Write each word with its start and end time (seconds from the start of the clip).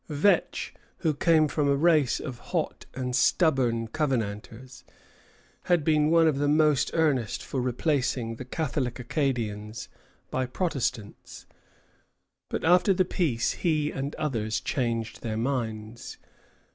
Vetch, 0.09 0.73
who 1.01 1.13
came 1.13 1.43
of 1.43 1.59
a 1.59 1.77
race 1.77 2.19
of 2.19 2.39
hot 2.39 2.87
and 2.95 3.15
stubborn 3.15 3.87
Covenanters, 3.87 4.83
had 5.65 5.83
been 5.83 6.09
one 6.09 6.27
of 6.27 6.39
the 6.39 6.47
most 6.47 6.89
earnest 6.95 7.43
for 7.45 7.61
replacing 7.61 8.37
the 8.37 8.43
Catholic 8.45 8.97
Acadians 8.97 9.89
by 10.31 10.47
Protestants; 10.47 11.45
but 12.49 12.63
after 12.65 12.95
the 12.95 13.05
peace 13.05 13.51
he 13.51 13.91
and 13.91 14.15
others 14.15 14.59
changed 14.59 15.21
their 15.21 15.37
minds. 15.37 16.17